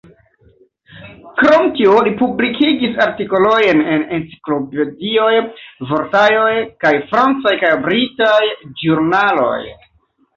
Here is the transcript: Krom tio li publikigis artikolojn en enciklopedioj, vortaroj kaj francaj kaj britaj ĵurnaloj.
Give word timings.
Krom 1.39 1.65
tio 1.79 1.97
li 2.05 2.13
publikigis 2.21 2.95
artikolojn 3.03 3.83
en 3.95 4.05
enciklopedioj, 4.17 5.35
vortaroj 5.91 6.55
kaj 6.85 6.93
francaj 7.13 7.53
kaj 7.65 7.71
britaj 7.89 8.47
ĵurnaloj. 8.81 9.59